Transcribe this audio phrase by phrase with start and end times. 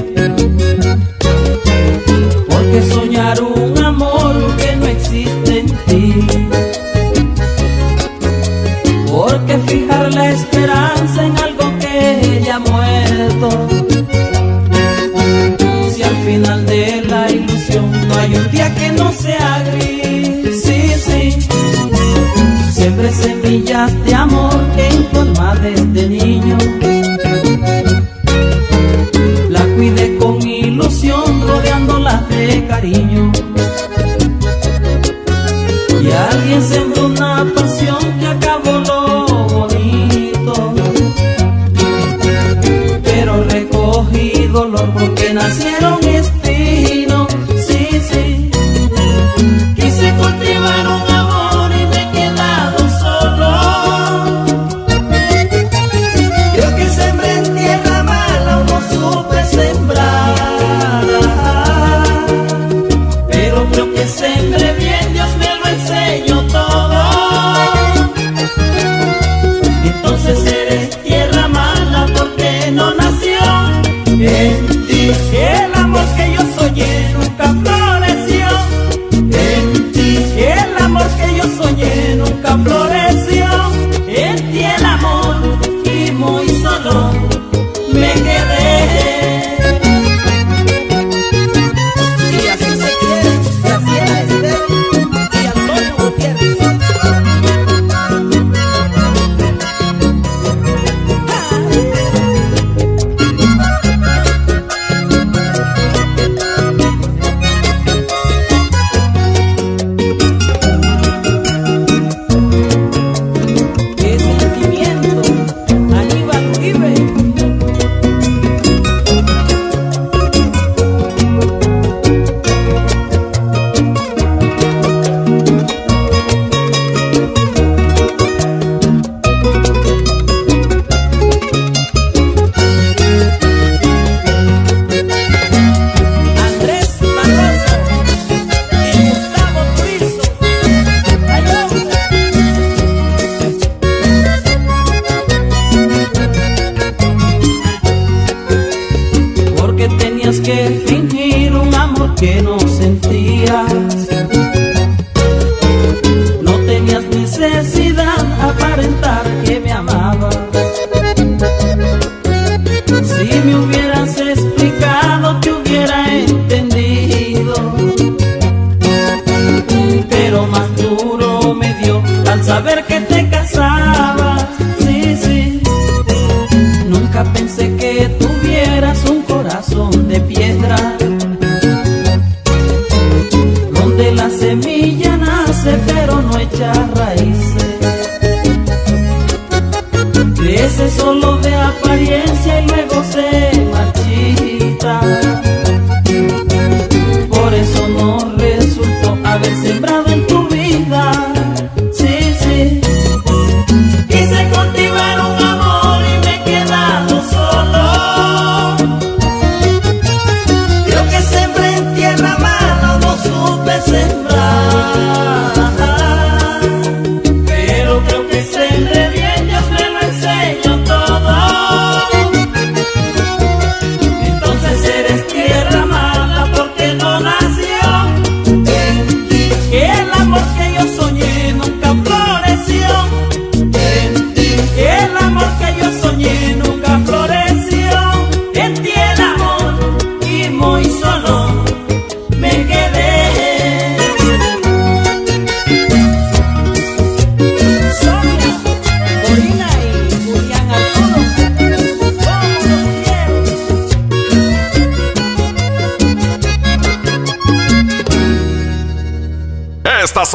[2.49, 6.27] Porque soñar un amor que no existe en ti.
[9.11, 13.74] Porque fijar la esperanza en algo que ya ha muerto.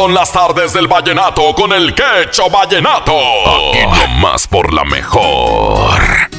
[0.00, 3.12] son las tardes del vallenato con el quecho vallenato.
[3.12, 6.30] Aquí nomás por la mejor.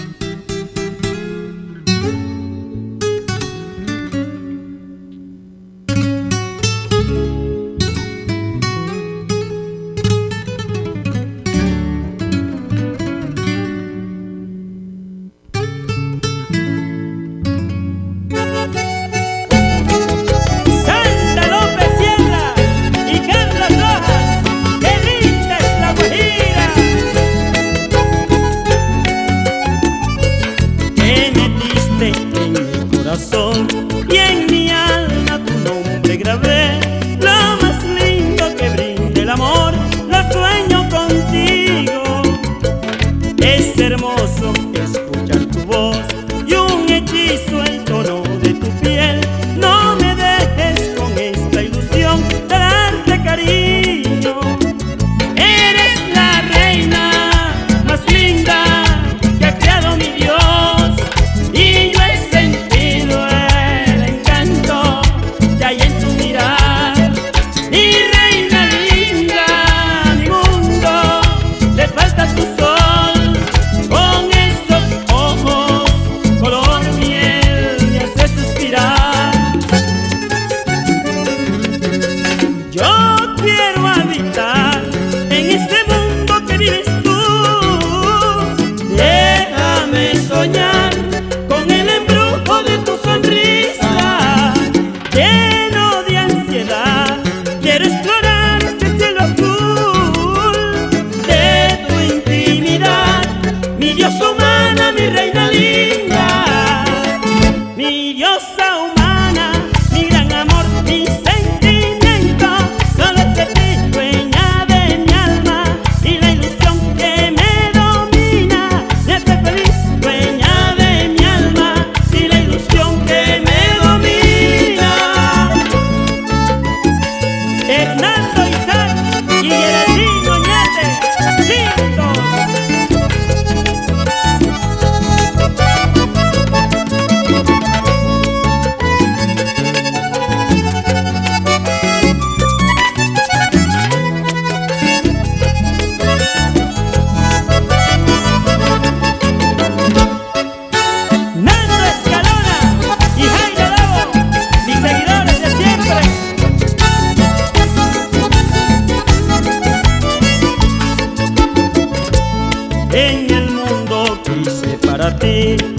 [165.22, 165.71] saber.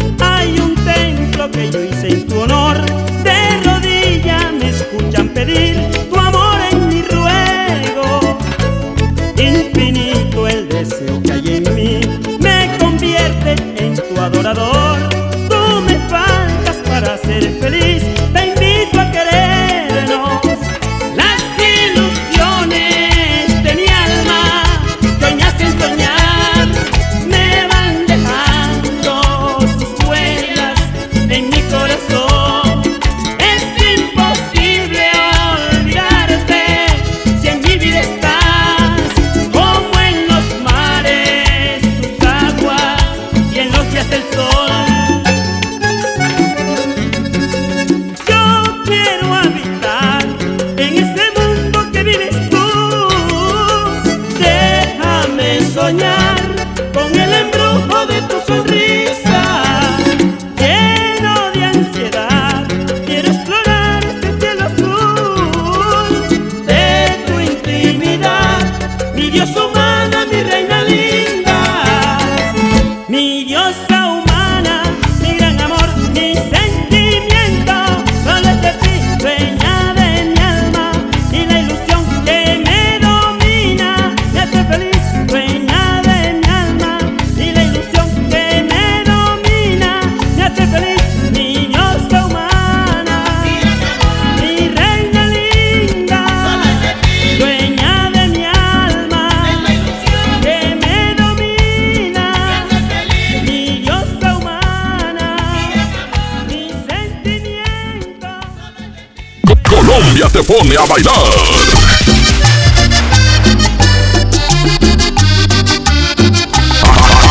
[110.13, 111.13] Colombia te pone a bailar.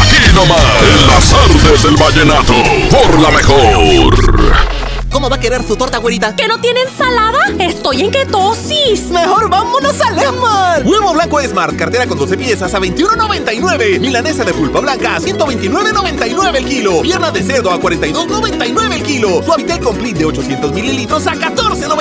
[0.01, 2.53] Aquí nomás, en las artes del vallenato,
[2.89, 4.81] por la mejor.
[5.11, 6.35] ¿Cómo va a querer su torta, güerita?
[6.35, 7.39] ¿Que no tiene ensalada?
[7.59, 9.09] Estoy en ketosis.
[9.11, 10.83] Mejor vámonos al Esmar.
[10.85, 13.99] Huevo blanco Esmar, cartera con 12 piezas a 21.99.
[13.99, 17.01] Milanesa de pulpa blanca a 129.99 el kilo.
[17.01, 19.43] Pierna de cerdo a 42.99 el kilo.
[19.43, 22.00] Suavitel Complete de 800 mililitros a 14.99.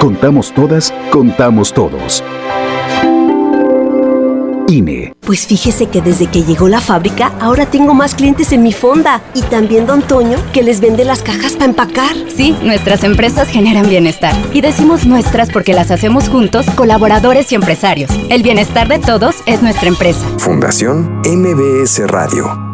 [0.00, 2.22] Contamos todas, contamos todos.
[4.68, 5.12] INE.
[5.20, 9.22] Pues fíjese que desde que llegó la fábrica, ahora tengo más clientes en mi fonda.
[9.34, 12.14] Y también Don Toño, que les vende las cajas para empacar.
[12.34, 14.34] Sí, nuestras empresas generan bienestar.
[14.52, 18.10] Y decimos nuestras porque las hacemos juntos, colaboradores y empresarios.
[18.28, 20.26] El bienestar de todos es nuestra empresa.
[20.38, 22.73] Fundación MBS Radio.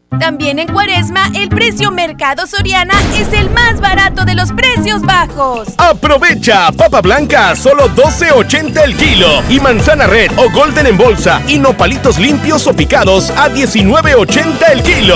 [0.19, 5.69] También en Cuaresma, el precio Mercado Soriana es el más barato de los precios bajos.
[5.77, 11.57] Aprovecha papa blanca solo 12.80 el kilo y manzana red o golden en bolsa y
[11.57, 15.15] nopalitos limpios o picados a 19.80 el kilo.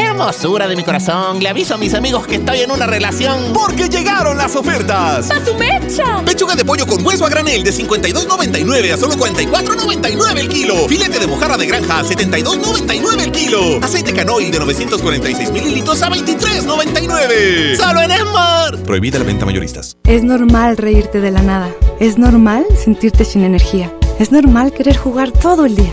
[0.00, 3.88] Hermosura de mi corazón, le aviso a mis amigos que estoy en una relación porque
[3.88, 5.30] llegaron las ofertas.
[5.30, 6.22] ¡A su mecha!
[6.24, 10.88] Pechuga de pollo con hueso a granel de 52.99 a solo 44.99 el kilo.
[10.88, 13.78] Filete de mojarra de granja a 72.99 el kilo.
[13.82, 17.76] Aceite canoil de 946 mililitros a 23.99.
[17.76, 18.78] Solo en Esmar.
[18.78, 19.96] Prohibida la venta mayoristas.
[20.04, 21.70] Es normal reírte de la nada.
[21.98, 23.92] Es normal sentirte sin energía.
[24.18, 25.92] Es normal querer jugar todo el día.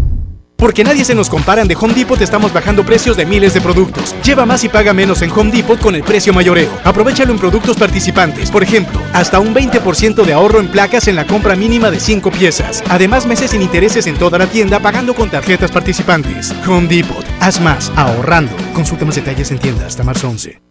[0.61, 4.15] Porque nadie se nos comparan de Home Depot estamos bajando precios de miles de productos.
[4.23, 6.69] Lleva más y paga menos en Home Depot con el precio mayoreo.
[6.83, 8.51] Aprovechalo en productos participantes.
[8.51, 12.29] Por ejemplo, hasta un 20% de ahorro en placas en la compra mínima de 5
[12.29, 12.83] piezas.
[12.89, 16.53] Además, meses sin intereses en toda la tienda pagando con tarjetas participantes.
[16.67, 17.25] Home Depot.
[17.39, 18.55] Haz más ahorrando.
[18.75, 20.70] Consulta más detalles en tienda hasta marzo 11.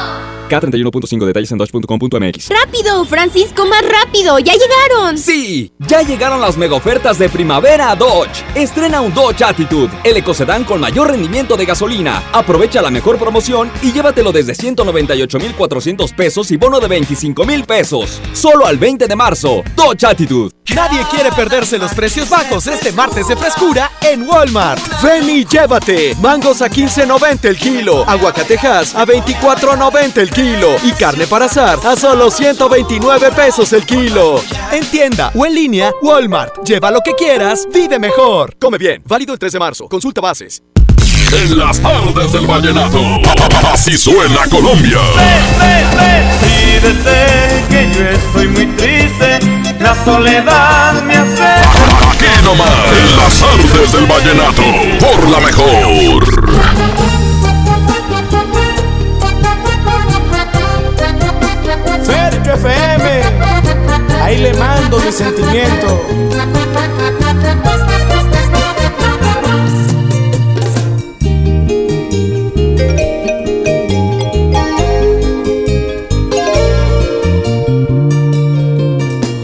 [0.51, 2.49] K31.5 detalles en dodge.com.mx.
[2.49, 4.37] ¡Rápido, Francisco, más rápido!
[4.39, 5.17] ¡Ya llegaron!
[5.17, 8.43] Sí, ya llegaron las mega ofertas de primavera a Dodge.
[8.55, 12.21] Estrena un Dodge Attitude, el ecocedán con mayor rendimiento de gasolina.
[12.33, 18.19] Aprovecha la mejor promoción y llévatelo desde 198,400 pesos y bono de 25 mil pesos.
[18.33, 19.63] Solo al 20 de marzo.
[19.75, 20.51] Dodge Attitude.
[20.75, 24.81] Nadie quiere perderse los precios bajos este martes de frescura en Walmart.
[25.01, 26.15] Ven y llévate.
[26.21, 28.07] Mangos a 15.90 el kilo.
[28.07, 30.40] Aguacatejas a 24.90 el kilo.
[30.43, 34.41] Y carne para asar a solo 129 pesos el kilo.
[34.71, 36.63] En tienda o en línea, Walmart.
[36.65, 38.55] Lleva lo que quieras, vive mejor.
[38.59, 39.03] Come bien.
[39.05, 39.87] Válido el 3 de marzo.
[39.87, 40.63] Consulta bases.
[41.31, 42.99] En las tardes del vallenato.
[43.71, 44.97] Así suena Colombia.
[45.15, 49.39] Ven, ven, ven, pídete que yo estoy muy triste.
[49.79, 51.43] La soledad me hace.
[51.43, 52.67] Aquí nomás.
[52.97, 54.63] En las tardes del vallenato.
[54.99, 56.70] Por la mejor.
[62.53, 63.11] FM
[64.37, 66.01] le mando mi sentimiento.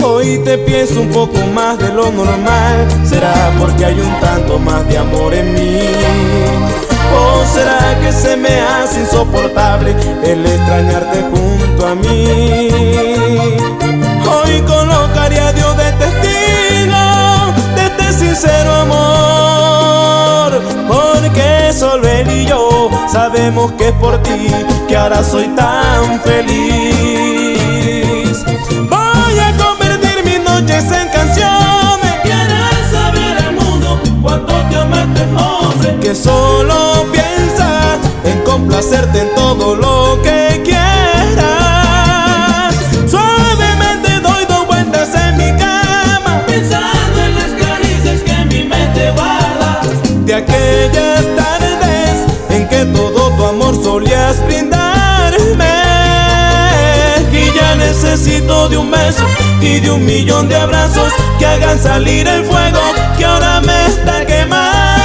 [0.04, 2.88] Hoy te pienso un poco más de lo normal.
[3.06, 6.57] ¿Será porque hay un tanto más de amor en mí?
[7.16, 12.70] ¿O será que se me hace insoportable el extrañarte junto a mí?
[14.30, 20.62] Hoy colocaría a Dios de testigo de este sincero amor.
[20.88, 24.52] Porque solo él y yo sabemos que es por ti
[24.88, 27.58] que ahora soy tan feliz.
[28.90, 32.16] Voy a convertir mis noches en canciones.
[32.24, 36.00] Quieres saber el mundo cuánto te ama este hombre.
[36.02, 36.87] que solo
[38.58, 41.46] complacerte en todo lo que quieras.
[43.08, 49.82] Suavemente doy dos vueltas en mi cama, Pensando en las caricias que mi mente guarda.
[50.26, 52.16] de aquellas tardes
[52.50, 55.76] en que todo tu amor solías brindarme.
[57.32, 59.24] Y ya necesito de un beso
[59.62, 62.82] y de un millón de abrazos que hagan salir el fuego
[63.18, 64.97] que ahora me está quemando.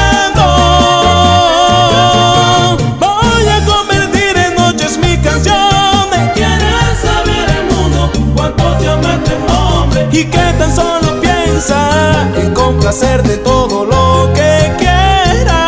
[8.42, 10.08] Cuánto te ama este hombre.
[10.10, 15.60] y que tan solo piensa en complacer de todo lo que quiera.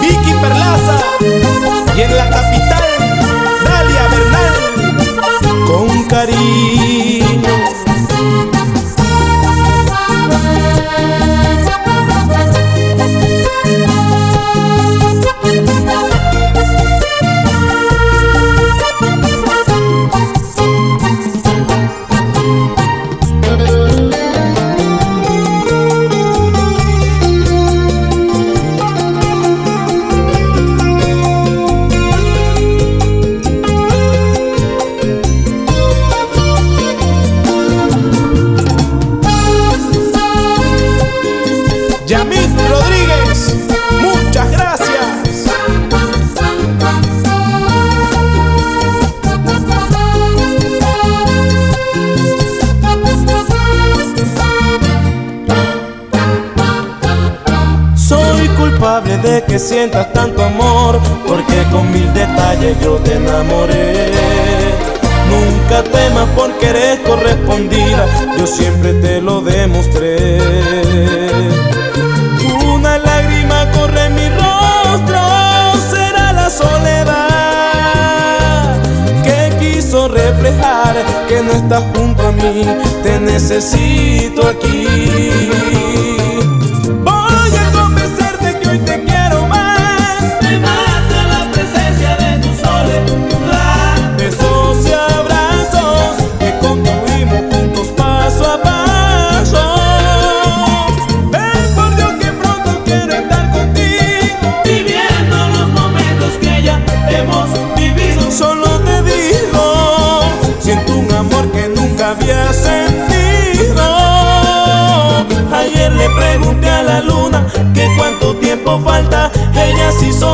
[0.00, 0.96] Vicky Perlaza
[1.96, 2.30] y en la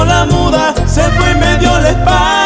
[0.04, 2.45] la muda, se fue y me dio la espalda.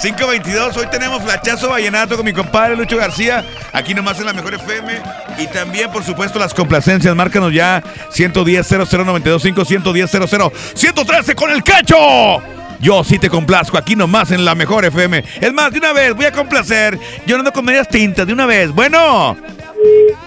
[0.00, 0.76] 522.
[0.76, 3.44] Hoy tenemos flachazo vallenato con mi compadre Lucho García.
[3.72, 5.00] Aquí nomás en la mejor FM.
[5.38, 7.14] Y también, por supuesto, las complacencias.
[7.14, 11.96] Márcanos ya 110 00925 110 00 113 con el cacho.
[12.80, 15.24] Yo sí te complazco aquí nomás en la mejor FM.
[15.40, 16.98] Es más, de una vez, voy a complacer.
[17.26, 18.70] Yo no ando con medias tintas, de una vez.
[18.70, 19.36] Bueno.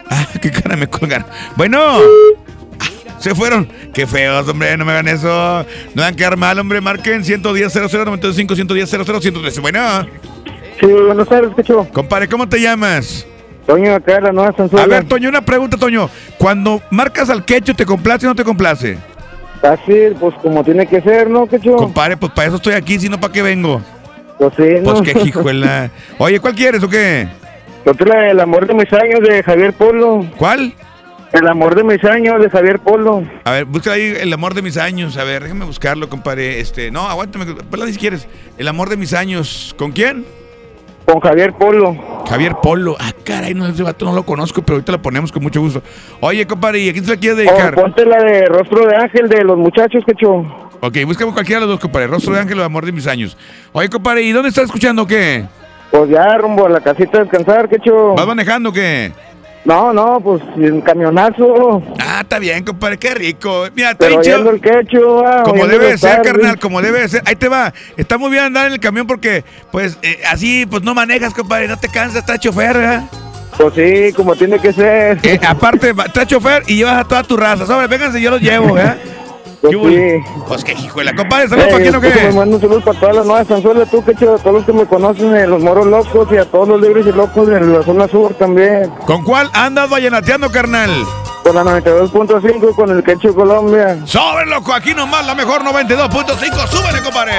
[0.10, 1.28] Ah, qué cara me colgaron.
[1.56, 2.00] Bueno.
[2.80, 2.86] Ah,
[3.20, 3.70] Se fueron.
[3.94, 4.78] Qué feos, hombre.
[4.78, 5.66] No me hagan eso.
[5.94, 6.82] No van a quedar mal, hombre.
[6.82, 9.62] Marquen 110 0095 110 00 113.
[9.62, 10.08] Bueno.
[10.80, 11.88] Sí, buenas tardes, Cacho.
[11.92, 13.26] Compadre, ¿cómo te llamas?
[13.66, 14.84] Toño, acá la nueva Sanzuela.
[14.84, 16.10] A ver, Toño, una pregunta, Toño.
[16.38, 18.98] Cuando marcas al quecho, ¿te complace o no te complace?
[19.62, 21.76] Así, pues como tiene que ser, ¿no, Cacho?
[21.76, 23.82] Compadre, pues para eso estoy aquí, si no, ¿para qué vengo?
[24.38, 24.94] Pues sí, ¿no?
[24.94, 25.92] Pues qué hijuela.
[26.18, 27.28] Oye, ¿cuál quieres o qué?
[27.86, 30.26] Otra, El amor de mis años de Javier Polo.
[30.38, 30.74] ¿Cuál?
[31.32, 33.24] El amor de mis años de Javier Polo.
[33.44, 35.16] A ver, busca ahí el amor de mis años.
[35.18, 36.60] A ver, déjame buscarlo, compadre.
[36.60, 38.28] Este, no, aguántame, ponla si quieres.
[38.58, 39.76] El amor de mis años.
[39.78, 40.26] ¿Con quién?
[41.06, 41.96] Con Javier Polo.
[42.28, 42.96] Javier Polo.
[43.00, 45.84] Ah, caray, no, ese vato no lo conozco, pero ahorita lo ponemos con mucho gusto.
[46.20, 47.74] Oye, compadre, ¿y a quién se la quieres dedicar?
[47.74, 50.46] O ponte la de Rostro de Ángel de los muchachos, Cacho.
[50.82, 52.08] Ok, búscame cualquiera de los dos, compadre.
[52.08, 53.38] Rostro de Ángel o Amor de mis años.
[53.72, 55.46] Oye, compadre, ¿y dónde estás escuchando qué?
[55.92, 58.14] Pues ya rumbo a la casita a descansar, Cacho.
[58.16, 59.12] ¿Vas manejando o qué?
[59.66, 61.84] No, no, pues en camionazo.
[62.00, 63.66] Ah, está bien, compadre, qué rico.
[63.76, 67.10] Mira, te Pero dicho- el quecho, ah, Como debe de ser, carnal, como debe de
[67.10, 67.22] ser.
[67.26, 67.74] Ahí te va.
[67.98, 71.68] Está muy bien andar en el camión porque, pues, eh, así, pues no manejas, compadre.
[71.68, 73.04] No te cansas, estás chofer, ¿verdad?
[73.58, 75.20] Pues sí, como tiene que ser.
[75.24, 77.66] Eh, aparte, estás chofer y llevas a toda tu raza.
[77.66, 78.98] Sobre, vénganse, yo los llevo, ¿verdad?
[79.62, 80.42] Pues ¿Qué sí.
[80.48, 82.24] Pues qué hijo de la compadre, saludos Eh, para quién o pues, qué.
[82.28, 84.74] Me mando un saludo para todas las nuevas Sanzuelas, tú, Cacho, a todos los que
[84.74, 87.84] me conocen, eh, los moros locos y a todos los libres y locos de la
[87.84, 88.90] zona sur también.
[89.06, 90.90] ¿Con cuál andas vallenateando, carnal?
[91.44, 93.98] Con la 92.5 con el Quecho Colombia.
[94.06, 96.68] Sobre, loco, aquí nomás la mejor 92.5.
[96.68, 97.34] Súbele, compadre.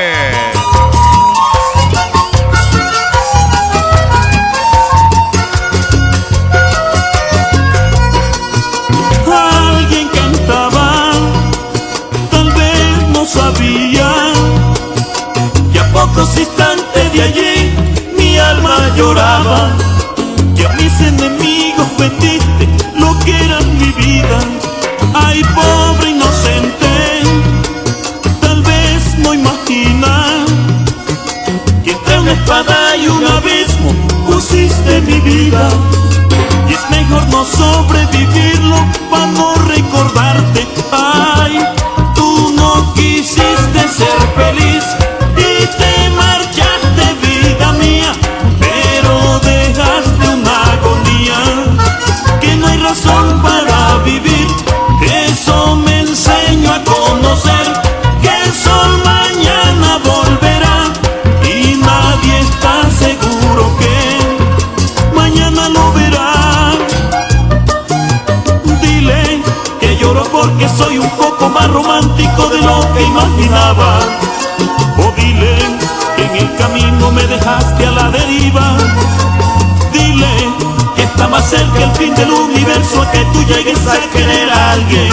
[83.90, 85.12] A querer a alguien.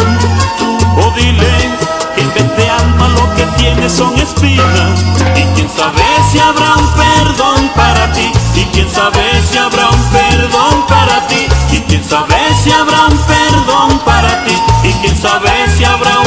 [0.98, 1.54] O dile
[2.16, 5.04] que en vez alma lo que tienes son espinas.
[5.36, 8.32] Y quién sabe si habrá un perdón para ti.
[8.56, 11.48] Y quién sabe si habrá un perdón para ti.
[11.72, 14.56] Y quién sabe si habrá un perdón para ti.
[14.84, 16.27] Y quién sabe si habrá un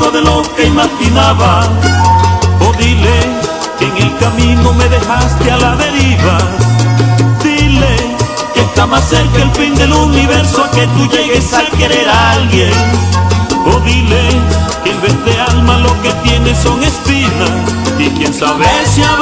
[0.00, 1.62] de lo que imaginaba.
[2.60, 3.20] O dile
[3.78, 6.38] que en el camino me dejaste a la deriva.
[7.42, 7.96] Dile
[8.54, 12.32] que está más cerca el fin del universo a que tú llegues a querer a
[12.32, 12.72] alguien.
[13.66, 14.28] O dile
[14.82, 17.50] que en vez de alma lo que tienes son espinas.
[17.98, 19.21] Y quién sabe si habrá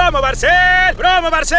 [0.11, 0.95] ¡Promo Barcel!
[0.97, 1.57] ¡Promo Barcel!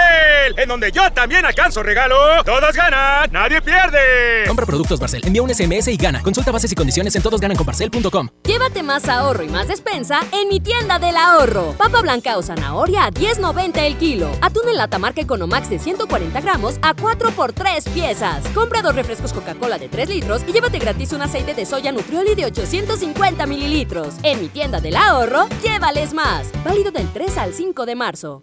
[0.58, 2.44] En donde yo también alcanzo regalo.
[2.44, 4.44] Todos ganan, nadie pierde.
[4.46, 6.20] Compra productos Barcel, envía un SMS y gana.
[6.20, 8.28] Consulta bases y condiciones en todosgananconbarcel.com.
[8.44, 11.72] Llévate más ahorro y más despensa en mi tienda del ahorro.
[11.78, 14.30] Papa blanca o zanahoria a 10.90 el kilo.
[14.42, 18.46] Atún en lata marca Economax de 140 gramos a 4 por 3 piezas.
[18.48, 22.34] Compra dos refrescos Coca-Cola de 3 litros y llévate gratis un aceite de soya Nutrioli
[22.34, 24.16] de 850 mililitros.
[24.22, 26.48] En mi tienda del ahorro, llévales más.
[26.64, 28.42] Válido del 3 al 5 de marzo.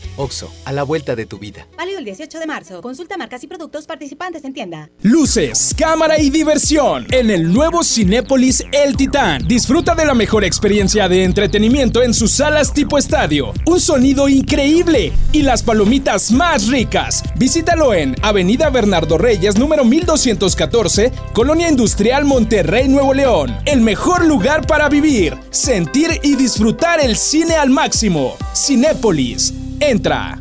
[0.21, 1.67] Oxo, a la vuelta de tu vida.
[1.75, 2.79] Válido el 18 de marzo.
[2.81, 4.89] Consulta marcas y productos participantes en tienda.
[5.01, 9.47] Luces, cámara y diversión en el nuevo Cinépolis El Titán.
[9.47, 13.51] Disfruta de la mejor experiencia de entretenimiento en sus salas tipo estadio.
[13.65, 17.23] Un sonido increíble y las palomitas más ricas.
[17.35, 23.57] Visítalo en Avenida Bernardo Reyes, número 1214, Colonia Industrial Monterrey, Nuevo León.
[23.65, 28.37] El mejor lugar para vivir, sentir y disfrutar el cine al máximo.
[28.55, 29.60] Cinépolis.
[29.81, 30.39] Entra.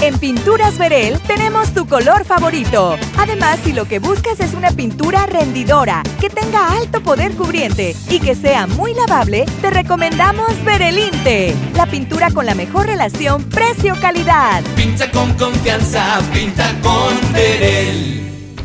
[0.00, 2.96] En Pinturas Verel tenemos tu color favorito.
[3.18, 8.20] Además, si lo que buscas es una pintura rendidora, que tenga alto poder cubriente y
[8.20, 14.62] que sea muy lavable, te recomendamos Verelinte, la pintura con la mejor relación precio-calidad.
[14.76, 18.56] Pinta con confianza, pinta con Verel.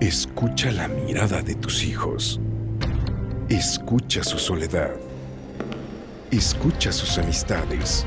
[0.00, 2.40] Escucha la mirada de tus hijos.
[3.48, 4.92] Escucha su soledad.
[6.30, 8.06] Escucha sus amistades.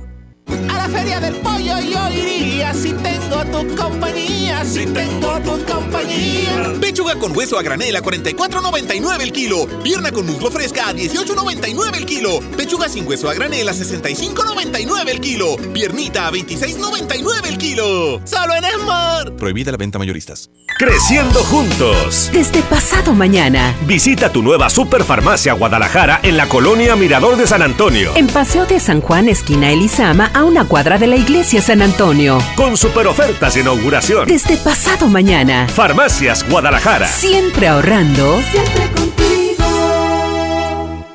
[0.81, 6.73] La feria del pollo yo iría si tengo tu compañía, si tengo tu compañía.
[6.81, 9.67] Pechuga con hueso a granel a 44.99 el kilo.
[9.83, 12.39] Pierna con muslo fresca a 18.99 el kilo.
[12.57, 15.55] Pechuga sin hueso a granel a 65.99 el kilo.
[15.71, 18.19] Piernita a 26.99 el kilo.
[18.25, 19.35] Solo en Esmar.
[19.35, 20.49] Prohibida la venta mayoristas.
[20.79, 22.31] Creciendo juntos.
[22.33, 23.75] Desde pasado mañana.
[23.85, 28.13] Visita tu nueva Superfarmacia Guadalajara en la colonia Mirador de San Antonio.
[28.15, 32.39] En Paseo de San Juan, esquina Elizama, a una cuadra de la iglesia San Antonio.
[32.55, 34.27] Con super ofertas de inauguración.
[34.27, 35.67] Desde pasado mañana.
[35.67, 37.05] Farmacias Guadalajara.
[37.07, 38.41] Siempre ahorrando.
[38.51, 39.20] Siempre contigo.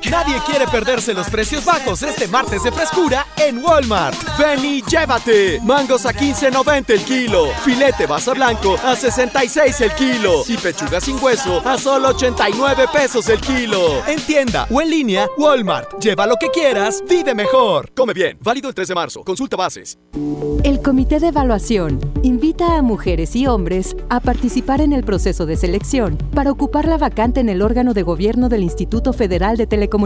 [0.09, 4.15] Nadie quiere perderse los precios bajos este martes de frescura en Walmart.
[4.37, 5.59] Ven y llévate.
[5.61, 7.47] Mangos a 15.90 el kilo.
[7.65, 10.43] Filete basa blanco a 66 el kilo.
[10.47, 14.01] Y pechuga sin hueso a solo 89 pesos el kilo.
[14.07, 15.99] En tienda o en línea, Walmart.
[15.99, 17.91] Lleva lo que quieras, vive mejor.
[17.93, 18.37] Come bien.
[18.41, 19.23] Válido el 3 de marzo.
[19.25, 19.99] Consulta bases.
[20.63, 25.57] El Comité de Evaluación invita a mujeres y hombres a participar en el proceso de
[25.57, 29.96] selección para ocupar la vacante en el órgano de gobierno del Instituto Federal de Telecomunicaciones.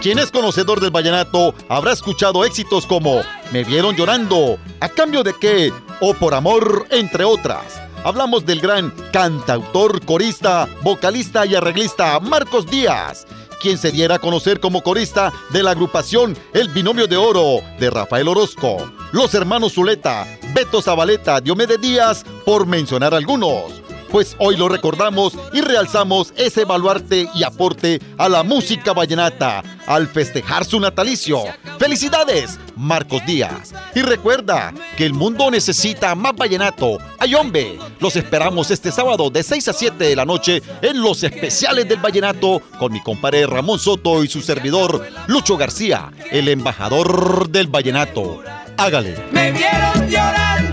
[0.00, 3.20] Quien es conocedor del vallenato habrá escuchado éxitos como
[3.50, 5.72] Me vieron llorando, ¿a cambio de qué?
[6.00, 7.80] o Por amor, entre otras.
[8.04, 13.26] Hablamos del gran cantautor, corista, vocalista y arreglista Marcos Díaz,
[13.60, 17.90] quien se diera a conocer como corista de la agrupación El Binomio de Oro de
[17.90, 18.76] Rafael Orozco,
[19.12, 25.60] los hermanos Zuleta, Beto Zabaleta, Diomedes Díaz, por mencionar algunos pues hoy lo recordamos y
[25.60, 31.42] realzamos ese baluarte y aporte a la música vallenata al festejar su natalicio.
[31.78, 33.72] ¡Felicidades, Marcos Díaz!
[33.94, 36.98] Y recuerda que el mundo necesita más vallenato.
[37.18, 37.78] ¡Ay, hombre!
[38.00, 41.98] Los esperamos este sábado de 6 a 7 de la noche en los especiales del
[41.98, 48.42] vallenato con mi compadre Ramón Soto y su servidor Lucho García, el embajador del vallenato.
[48.76, 49.16] Hágale.
[49.32, 50.67] Me vieron llorando,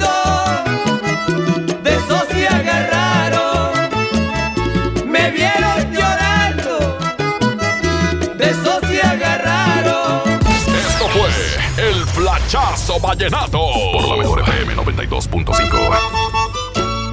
[13.00, 13.60] vallenato.
[13.94, 16.36] Por la mejor FM 92.5.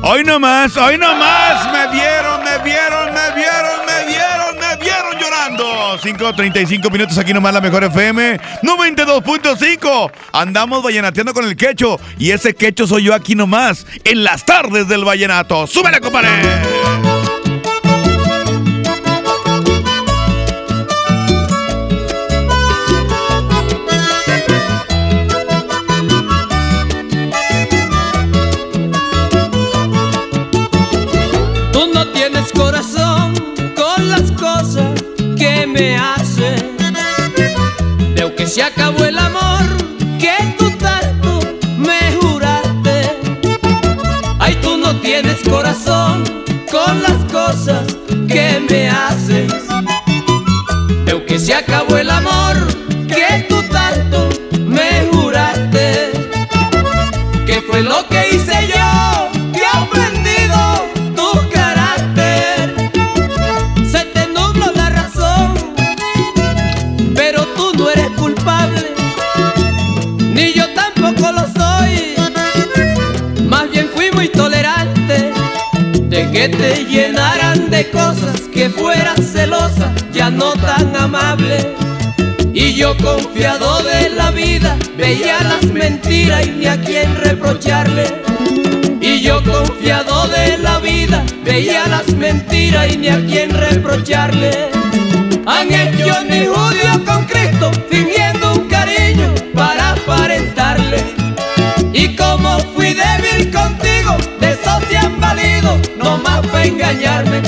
[0.04, 5.98] Hoy nomás, hoy nomás, me vieron, me vieron, me vieron, me vieron, me vieron llorando.
[5.98, 10.10] 5.35 minutos aquí nomás la mejor FM 92.5.
[10.32, 14.88] Andamos vallenateando con el quecho y ese quecho soy yo aquí nomás en las tardes
[14.88, 15.68] del vallenato.
[15.68, 17.11] ¡Súbele, compadre!
[96.32, 101.04] Mi judío con Cristo fingiendo un cariño para aparentarle.
[101.92, 107.42] Y como fui débil contigo, de eso se han valido, no más para engañarme.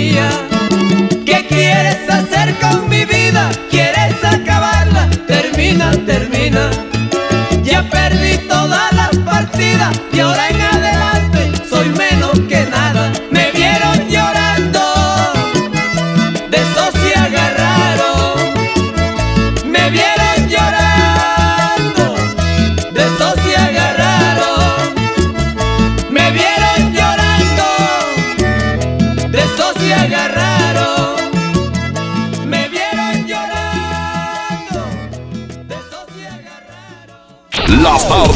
[0.00, 0.49] Yeah.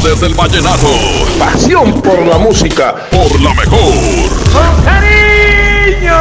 [0.05, 0.87] Tardes del vallenato.
[1.39, 2.93] Pasión por la música.
[3.09, 3.91] Por la mejor.
[4.83, 6.15] cariño.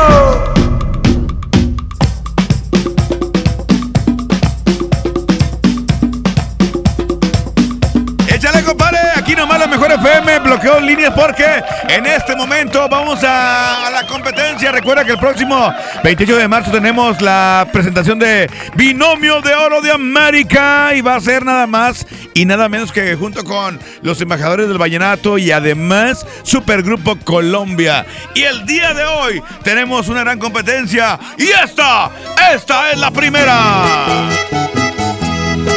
[8.26, 8.98] Échale, compadre.
[9.16, 11.44] Aquí nomás la mejor FM bloqueó líneas porque
[11.90, 14.33] en este momento vamos a, a la competencia.
[14.72, 19.92] Recuerda que el próximo 28 de marzo tenemos la presentación de Binomio de Oro de
[19.92, 24.68] América y va a ser nada más y nada menos que junto con los embajadores
[24.68, 28.06] del Vallenato y además Supergrupo Colombia.
[28.34, 32.10] Y el día de hoy tenemos una gran competencia y esta,
[32.54, 34.28] esta es la primera.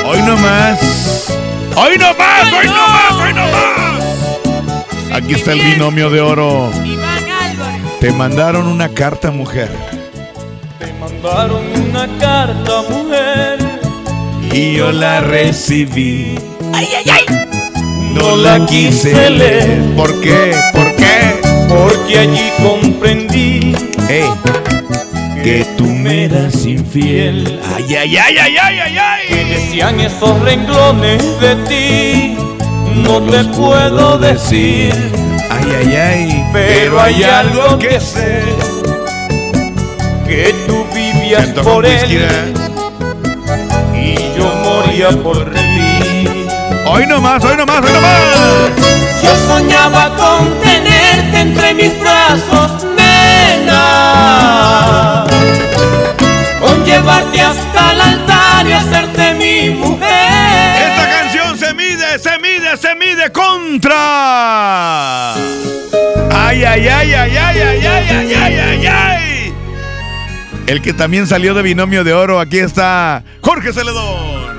[0.06, 1.18] Hoy nomás.
[1.80, 5.14] Hoy no más, hoy no más, hoy no más.
[5.14, 6.72] Aquí está el binomio de oro.
[8.00, 9.70] Te mandaron una carta, mujer.
[11.00, 13.60] Mandaron una carta, mujer.
[14.54, 16.36] Y yo la recibí.
[16.74, 17.48] ¡Ay, ay, ay!
[18.14, 19.82] No la quise leer.
[19.96, 20.54] ¿Por qué?
[20.74, 21.42] ¿Por qué?
[21.68, 23.76] Porque allí comprendí
[25.44, 27.60] que tú me eras infiel.
[27.76, 29.28] Ay, ay, ay, ay, ay, ay, ay.
[29.28, 32.38] que decían esos renglones de ti.
[32.96, 34.94] No te puedo decir,
[35.68, 36.46] Ay, ay, ay.
[36.54, 38.42] pero hay algo que sé.
[40.26, 42.26] Que tú vivías por él
[43.94, 46.30] y yo moría por ti.
[46.90, 48.72] Hoy no más, hoy no más, hoy no más.
[49.22, 53.76] Yo soñaba con tenerte entre mis brazos, nena.
[56.62, 60.07] Con llevarte hasta el altar y hacerte mi mujer.
[62.18, 63.94] Se mide, se mide, se mide contra.
[65.36, 69.54] Ay, ay, ay, ay, ay, ay, ay, ay, ay, ay, ay.
[70.66, 74.58] El que también salió de binomio de oro, aquí está Jorge Celedón.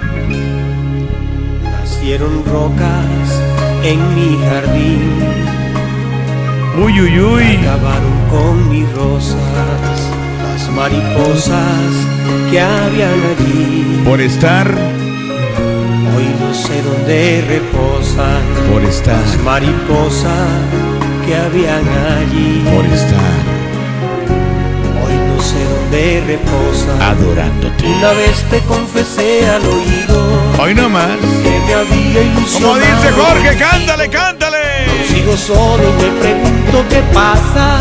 [1.64, 3.42] Nacieron rocas
[3.82, 5.18] en mi jardín.
[6.82, 7.56] Uy, uy, uy.
[7.56, 9.36] Acabaron con mis rosas,
[10.44, 12.06] las mariposas
[12.50, 14.02] que habían allí.
[14.04, 14.72] Por estar,
[16.16, 20.48] Hoy no sé dónde reposan por estar, las mariposas
[21.26, 21.86] que habían
[22.18, 22.64] allí.
[22.74, 23.38] por estar
[25.04, 27.00] Hoy no sé dónde reposan.
[27.02, 27.84] adorándote.
[27.86, 30.18] Una vez te confesé al oído
[30.60, 31.06] Hoy no más.
[31.42, 32.72] que me había ilusionado.
[32.72, 34.58] Como dice Jorge, cántale, cántale.
[35.08, 37.78] Sigo solo y me pregunto qué pasa.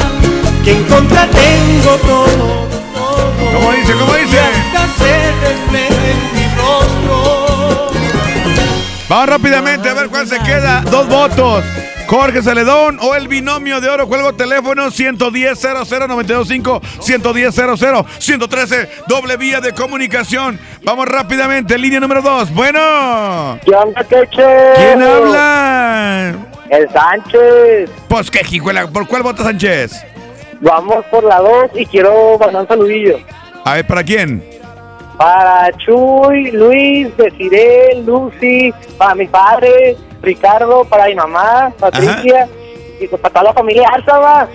[0.64, 3.52] Que en contra tengo todo, todo.
[3.54, 4.38] ¿Cómo dice, cómo dice?
[5.00, 6.37] Se
[9.10, 10.82] Vamos rápidamente a ver cuál se queda.
[10.82, 11.64] Dos votos.
[12.08, 14.06] Jorge Celedón o el binomio de oro.
[14.06, 20.60] Juego teléfono 110 00925 110 00 113 doble vía de comunicación.
[20.84, 21.78] Vamos rápidamente.
[21.78, 22.54] Línea número dos.
[22.54, 23.58] Bueno.
[23.64, 24.74] ¿Qué onda, Queche?
[24.76, 26.36] ¿Quién habla?
[26.70, 27.90] El Sánchez.
[28.10, 28.88] Pues qué jijuela.
[28.88, 30.04] ¿Por cuál vota Sánchez?
[30.60, 33.20] Vamos por la 2 y quiero mandar un saludillo.
[33.64, 34.44] A ver, ¿para quién?
[35.18, 42.48] Para Chuy, Luis, Desiree, Lucy, para mi padre, Ricardo, para mi mamá, Patricia,
[43.00, 44.48] y pues para toda la familia Alta, va.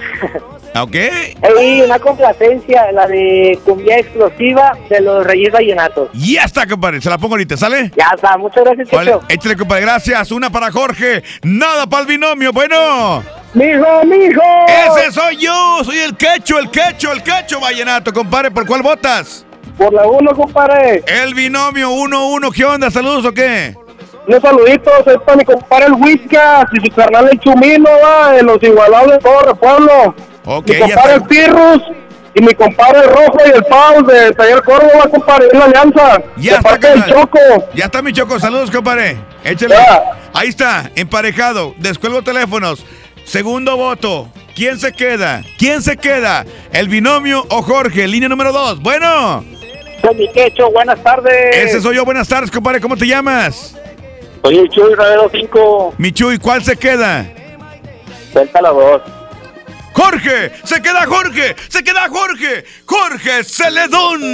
[0.80, 0.94] ¿Ok?
[1.42, 6.10] Ahí una complacencia, la de cumbia explosiva de los Reyes Vallenatos.
[6.14, 7.00] Ya está, compadre.
[7.00, 7.90] Se la pongo ahorita, ¿sale?
[7.96, 9.82] Ya está, muchas gracias, Vale, échale, compadre.
[9.82, 10.32] Gracias.
[10.32, 11.22] Una para Jorge.
[11.42, 12.52] Nada para el binomio.
[12.52, 13.22] Bueno.
[13.54, 14.40] ¡Mijo, mijo!
[14.66, 15.84] Ese soy yo.
[15.84, 18.50] Soy el quecho, el quecho, el quecho vallenato, compadre.
[18.50, 19.44] ¿Por cuál votas?
[19.82, 21.02] Por la uno, compadre.
[21.06, 22.52] El binomio 1-1.
[22.52, 22.88] ¿Qué onda?
[22.88, 23.74] ¿Saludos o qué?
[24.28, 28.44] Unos saluditos, es para mi compadre el Whiskas y su carnal el Chumino, va, de
[28.44, 30.14] los igualables de todo el pueblo.
[30.44, 31.22] Ok, mi compadre el.
[31.24, 31.82] Pirrus
[32.34, 36.22] y mi compadre el Rojo y el Pau de Taller Córdoba, compadre, es la alianza.
[36.36, 37.10] Ya está, del carnal.
[37.10, 37.38] Choco.
[37.74, 38.38] Ya está mi choco.
[38.38, 39.16] Saludos, compadre.
[39.42, 39.74] Échale.
[40.32, 41.74] Ahí está, emparejado.
[41.78, 42.86] Descuelgo teléfonos.
[43.24, 44.28] Segundo voto.
[44.54, 45.42] ¿Quién se queda?
[45.58, 46.46] ¿Quién se queda?
[46.72, 48.06] ¿El binomio o Jorge?
[48.06, 48.80] Línea número dos.
[48.80, 49.44] Bueno.
[50.02, 51.56] Soy mi quecho, buenas tardes.
[51.56, 52.04] Ese soy yo.
[52.04, 52.80] Buenas tardes, compadre.
[52.80, 53.76] ¿Cómo te llamas?
[54.42, 55.94] Soy el Chuy Ravero 5.
[55.96, 57.24] Michuy, ¿cuál se queda?
[58.32, 59.00] Suelta la voz.
[59.92, 64.24] Jorge, se queda Jorge, se queda Jorge, Jorge Celedón.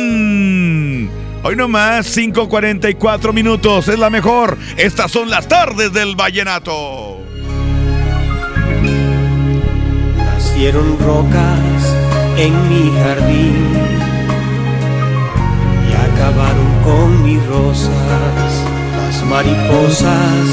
[1.43, 4.57] Hoy nomás 5.44 minutos, es la mejor.
[4.77, 7.19] Estas son las tardes del vallenato.
[10.17, 11.61] Nacieron rocas
[12.39, 14.08] en mi jardín
[16.29, 17.91] acabaron con mis rosas,
[18.97, 20.45] las mariposas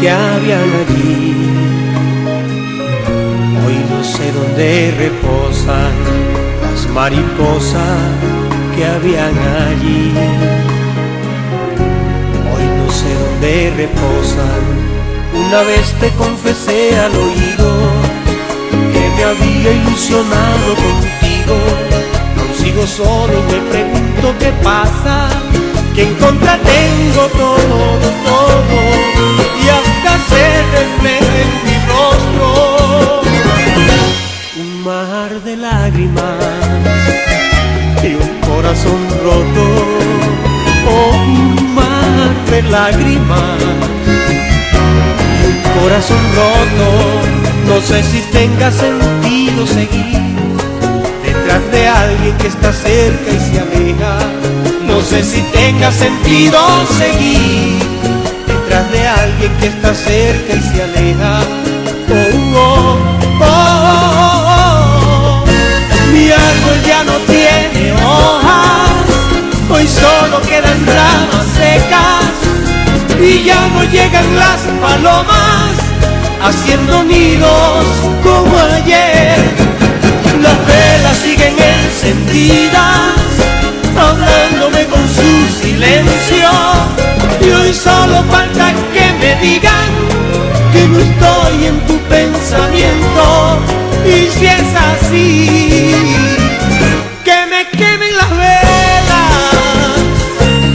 [0.00, 1.34] que habían allí.
[3.64, 5.92] Hoy no sé dónde reposan
[6.62, 8.00] las mariposas
[8.76, 9.34] que habían
[9.68, 10.12] allí.
[12.52, 14.62] Hoy no sé dónde reposan.
[15.46, 17.70] Una vez te confesé al oído
[18.92, 22.13] que me había ilusionado contigo.
[22.82, 25.30] Solo y me pregunto qué pasa.
[25.94, 28.78] Que en contra tengo todo, todo.
[29.62, 30.44] Y hasta se
[30.76, 33.22] refleja en mi rostro.
[34.60, 36.36] Un mar de lágrimas
[38.02, 39.64] y un corazón roto.
[40.90, 43.62] Oh, un mar de lágrimas
[45.40, 46.86] y un corazón roto.
[47.66, 50.13] No sé si tenga sentido seguir
[51.44, 54.18] detrás de alguien que está cerca y se aleja.
[54.86, 57.78] No sé si tenga sentido seguir
[58.46, 61.40] detrás de alguien que está cerca y se aleja.
[62.56, 62.98] Oh,
[63.40, 63.54] oh, oh,
[64.46, 65.44] oh.
[66.12, 69.04] Mi árbol ya no tiene hojas,
[69.68, 72.32] hoy solo quedan ramas secas
[73.20, 75.72] y ya no llegan las palomas
[76.42, 77.84] haciendo nidos
[78.22, 79.36] como ayer.
[80.42, 83.14] Las velas siguen encendidas,
[83.96, 86.50] hablándome con su silencio.
[87.40, 89.90] Y hoy solo falta que me digan
[90.72, 93.58] que no estoy en tu pensamiento.
[94.04, 96.04] Y si es así,
[97.24, 99.94] que me quemen las velas,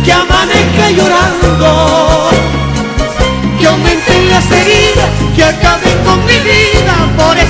[0.04, 2.30] que amanezca llorando
[3.60, 7.49] que aumenten las heridas, que acaben con mi vida por estarte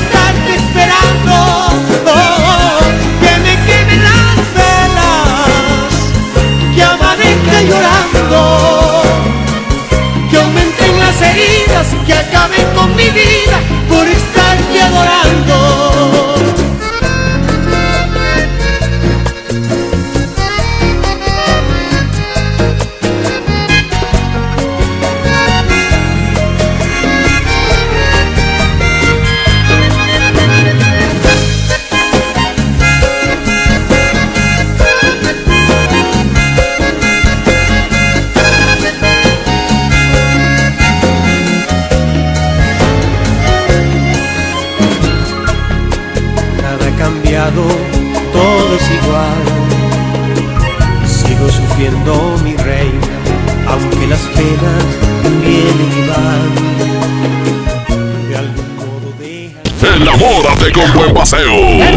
[60.73, 61.55] Con buen paseo.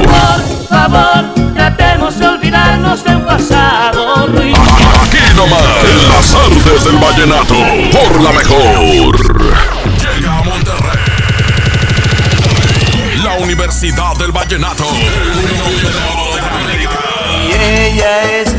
[0.09, 4.61] Por favor, tratemos de olvidarnos del pasado ruido.
[5.03, 7.55] Aquí nomás, en las artes del vallenato,
[7.93, 9.17] por la mejor.
[9.99, 10.99] Llega a Monterrey.
[13.23, 14.85] La Universidad del Vallenato.
[17.49, 18.55] Y ella es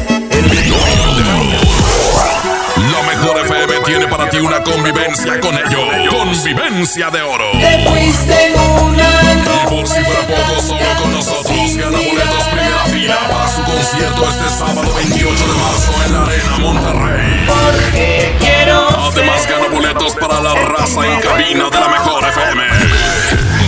[2.92, 6.10] La mejor FM tiene para ti una convivencia con ellos.
[6.10, 7.52] Convivencia de oro.
[7.54, 9.53] Te fuiste en una
[9.84, 14.50] por si fuera poco, solo con nosotros gana boletos primera fila para su concierto este
[14.50, 17.46] sábado 28 de marzo en la Arena Monterrey.
[17.48, 22.64] Porque quiero Además gana boletos para la raza en cabina de la mejor FM.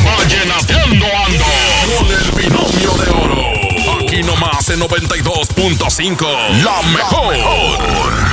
[0.05, 1.45] Vallenateando ando
[1.97, 2.95] con el binomio
[4.68, 6.26] este 92.5,
[6.63, 8.24] la mejor.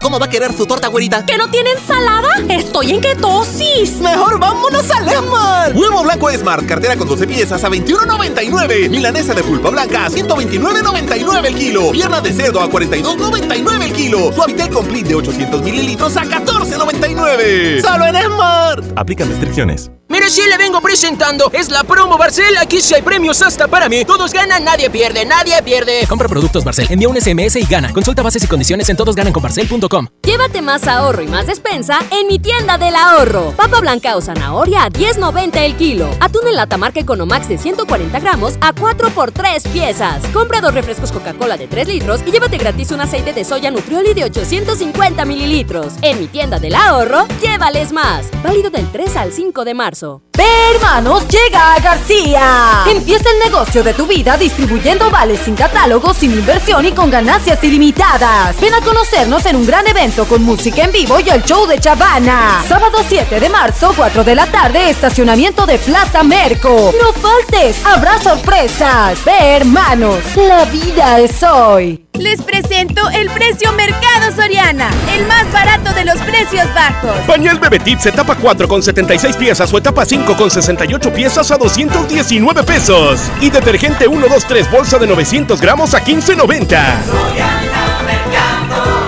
[0.00, 1.26] ¿Cómo va a querer su torta, güerita?
[1.26, 2.30] ¿Que no tiene ensalada?
[2.48, 4.00] Estoy en ketosis.
[4.00, 5.76] Mejor vámonos a Esmar.
[5.76, 8.88] Huevo blanco Esmar, cartera con 12 piezas a 21.99.
[8.88, 11.90] Milanesa de pulpa blanca a 129.99 el kilo.
[11.90, 14.32] Pierna de cerdo a 42.99 el kilo.
[14.32, 17.82] Suavitel Complete de 800 mililitros a 14.99.
[17.82, 18.82] Solo en Esmar.
[18.96, 19.90] Aplican restricciones.
[20.08, 21.50] Mire, sí le vengo presentando.
[21.52, 22.56] Es la promo Barcel.
[22.56, 24.04] Aquí sí hay premios hasta para mí.
[24.06, 26.06] Todos ganan, nadie pierde, nadie pierde.
[26.08, 27.92] Compra productos Barcel, envía un SMS y gana.
[27.92, 29.89] Consulta bases y condiciones en todosgananconbarcel.com.
[30.22, 33.52] Llévate más ahorro y más despensa en mi tienda del ahorro.
[33.56, 36.08] Papa blanca o zanahoria a 10.90 el kilo.
[36.20, 40.24] Atún en lata marca Economax de 140 gramos a 4 por 3 piezas.
[40.28, 44.14] Compra dos refrescos Coca-Cola de 3 litros y llévate gratis un aceite de soya Nutrioli
[44.14, 45.94] de 850 mililitros.
[46.02, 48.30] En mi tienda del ahorro, llévales más.
[48.44, 50.22] Válido del 3 al 5 de marzo.
[50.40, 52.84] Ve, hermanos, llega a García.
[52.90, 57.62] Empieza el negocio de tu vida distribuyendo vales sin catálogo, sin inversión y con ganancias
[57.62, 58.58] ilimitadas.
[58.58, 61.78] Ven a conocernos en un gran evento con música en vivo y el show de
[61.78, 62.64] Chavana.
[62.66, 66.90] Sábado 7 de marzo, 4 de la tarde, estacionamiento de Plaza Merco.
[66.98, 69.22] No faltes, habrá sorpresas.
[69.26, 72.06] Ve, hermanos, la vida es hoy.
[72.20, 77.16] Les presento el precio Mercado Soriana, el más barato de los precios bajos.
[77.26, 81.56] Pañal Bebetip se tapa 4 con 76 piezas o etapa 5 con 68 piezas a
[81.56, 83.20] 219 pesos.
[83.40, 86.78] Y detergente 1, 2, 3 bolsa de 900 gramos a 15.90.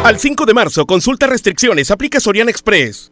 [0.04, 3.11] Al 5 de marzo, consulta restricciones, aplica Soriana Express.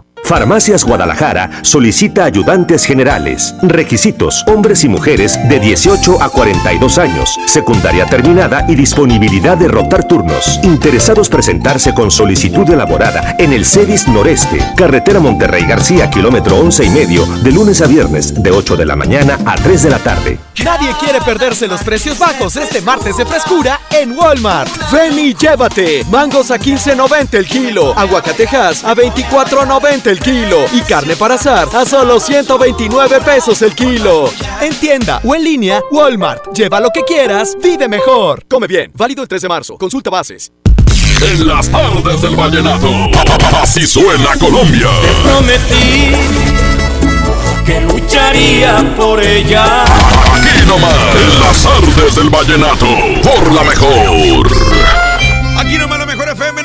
[0.31, 3.53] Farmacias Guadalajara solicita ayudantes generales.
[3.63, 10.05] Requisitos: hombres y mujeres de 18 a 42 años, secundaria terminada y disponibilidad de rotar
[10.05, 10.57] turnos.
[10.63, 16.89] Interesados presentarse con solicitud elaborada en el CEDIS Noreste, carretera Monterrey García, kilómetro 11 y
[16.91, 20.39] medio, de lunes a viernes, de 8 de la mañana a 3 de la tarde.
[20.63, 24.71] Nadie quiere perderse los precios bajos este martes de frescura en Walmart.
[24.93, 26.05] Ven y llévate.
[26.09, 31.85] Mangos a 15.90 el kilo, aguacatejas a 24.90 el kilo y carne para asar a
[31.85, 34.29] solo 129 pesos el kilo.
[34.61, 36.53] En tienda o en línea, Walmart.
[36.53, 38.45] Lleva lo que quieras, vive mejor.
[38.47, 38.91] Come bien.
[38.95, 39.77] Válido el 3 de marzo.
[39.77, 40.51] Consulta bases.
[41.21, 42.89] En las tardes del vallenato.
[43.61, 44.87] Así suena Colombia.
[45.01, 46.11] Te prometí
[47.65, 49.83] que lucharía por ella.
[49.83, 50.95] Aquí nomás.
[51.15, 52.87] En las tardes del vallenato.
[53.23, 54.70] Por la mejor.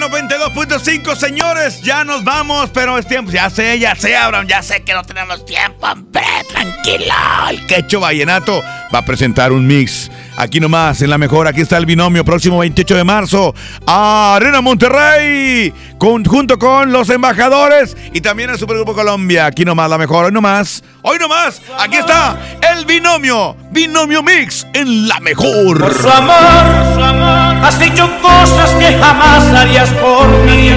[0.09, 1.83] 92.5, señores.
[1.83, 3.31] Ya nos vamos, pero es tiempo.
[3.31, 4.47] Ya sé, ya sé, Abraham.
[4.47, 6.23] Ya sé que no tenemos tiempo, hombre.
[6.49, 7.15] Tranquilo.
[7.51, 8.63] El quecho vallenato
[8.95, 10.11] va a presentar un mix.
[10.37, 11.49] Aquí nomás, en la mejor.
[11.49, 12.25] Aquí está el binomio.
[12.25, 13.55] Próximo 28 de marzo.
[13.87, 15.73] Arena Monterrey.
[15.99, 17.97] Con, junto con los embajadores.
[18.13, 19.47] Y también el Supergrupo Colombia.
[19.47, 20.27] Aquí nomás, la mejor.
[20.27, 20.85] Hoy nomás.
[21.03, 21.63] Hoy nomás.
[21.79, 22.39] Aquí está
[22.75, 23.57] el binomio.
[23.71, 25.79] Binomio mix en la mejor.
[25.81, 30.71] Por su amor, su amor, has dicho cosas que jamás harías por mí.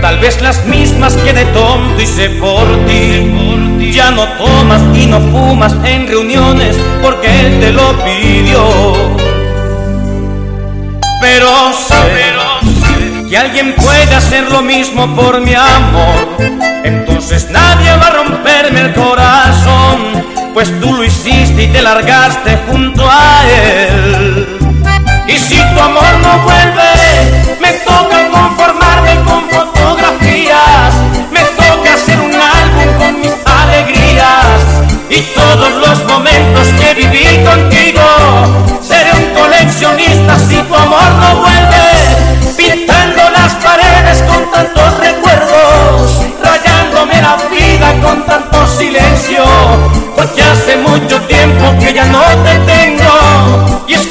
[0.00, 3.77] Tal vez las mismas que de tonto hice por ti.
[3.92, 8.62] Ya no tomas y no fumas en reuniones porque él te lo pidió.
[11.20, 11.94] Pero sé
[13.28, 16.36] que alguien puede hacer lo mismo por mi amor.
[16.84, 20.24] Entonces nadie va a romperme el corazón,
[20.54, 24.58] pues tú lo hiciste y te largaste junto a él.
[25.26, 28.17] Y si tu amor no vuelve, me toca
[35.10, 38.02] y todos los momentos que viví contigo.
[38.82, 47.22] Seré un coleccionista si tu amor no vuelve, pintando las paredes con tantos recuerdos, rayándome
[47.22, 49.44] la vida con tanto silencio,
[50.14, 54.06] porque hace mucho tiempo que ya no te tengo y es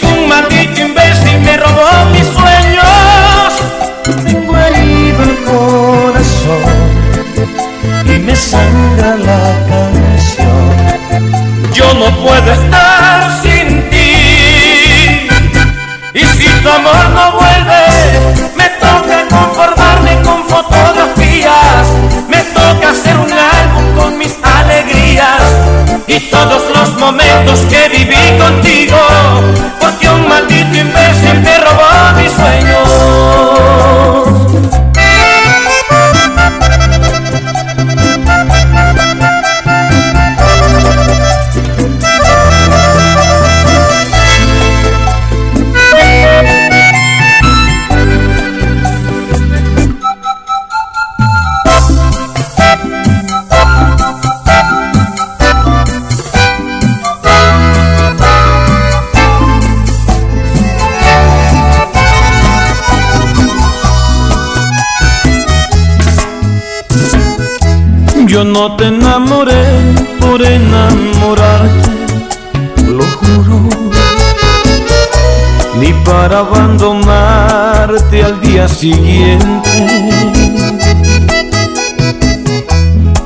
[76.40, 79.70] abandonarte al día siguiente.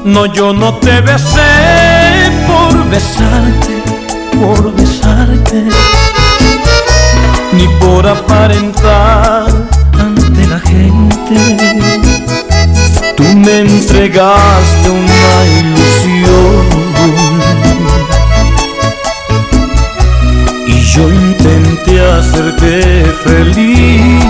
[0.06, 3.84] No, yo no te besé por besarte,
[4.40, 5.64] por besarte,
[7.54, 9.48] ni por aparentar
[10.00, 11.36] ante la gente.
[13.18, 16.82] Tú me entregaste una ilusión
[20.68, 21.10] y yo
[21.42, 24.26] intenté hacerte feliz.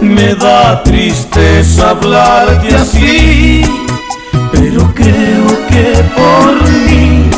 [0.00, 3.64] Me da tristeza hablarte así,
[4.52, 7.30] pero creo que por mí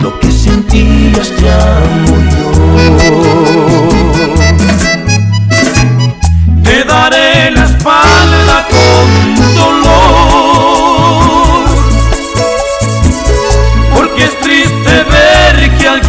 [0.00, 2.50] lo que sentías ya murió.
[6.62, 7.50] Te daré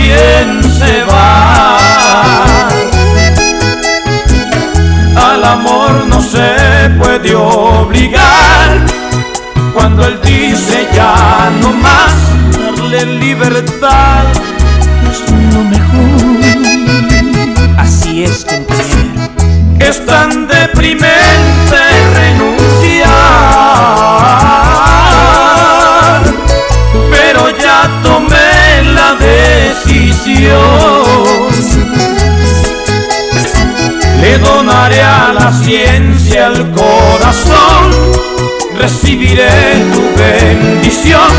[0.02, 1.78] alguien se va.
[5.16, 8.86] Al amor no se puede obligar,
[9.74, 12.14] cuando él dice ya no más,
[12.78, 14.26] darle libertad
[15.12, 16.42] es lo mejor.
[17.78, 19.30] Así es, compañero.
[19.80, 21.81] Es tan deprimente
[34.22, 37.92] Le donaré a la ciencia el corazón,
[38.78, 39.50] recibiré
[39.94, 41.32] tu bendición.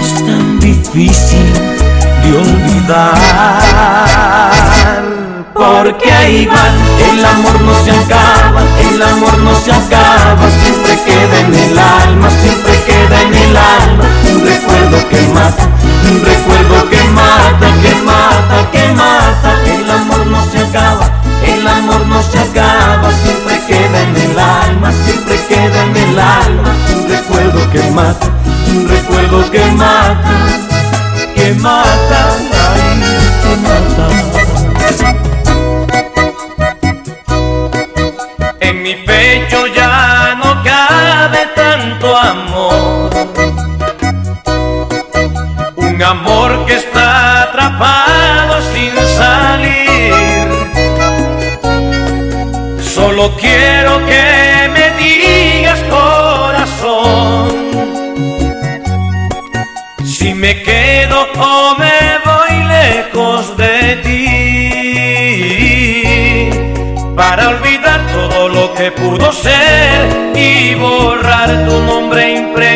[0.00, 1.52] Es tan difícil
[2.24, 3.28] de olvidar.
[5.58, 6.54] Porque ahí va,
[7.10, 12.30] el amor no se acaba, el amor no se acaba, siempre queda en el alma,
[12.30, 15.64] siempre queda en el alma, un recuerdo que mata,
[16.08, 21.10] un recuerdo que mata, que mata, que mata, el amor no se acaba,
[21.44, 26.72] el amor no se acaba, siempre queda en el alma, siempre queda en el alma,
[26.94, 28.28] un recuerdo que mata,
[28.68, 30.30] un recuerdo que mata,
[31.34, 32.38] que mata,
[53.18, 57.48] Solo quiero que me digas corazón.
[60.04, 64.20] Si me quedo o me voy lejos de ti
[67.16, 72.67] para olvidar todo lo que pudo ser y borrar tu nombre impregnado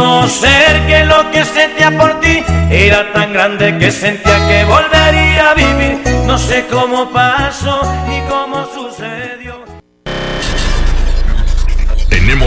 [0.00, 5.54] reconocer que lo que sentía por ti era tan grande que sentía que volvería a
[5.54, 6.00] vivir.
[6.26, 8.79] No sé cómo pasó y cómo sucedió.